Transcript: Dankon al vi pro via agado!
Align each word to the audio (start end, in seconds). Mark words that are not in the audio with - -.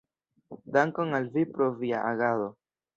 Dankon 0.77 1.15
al 1.21 1.29
vi 1.37 1.47
pro 1.55 1.71
via 1.85 2.05
agado! 2.13 2.53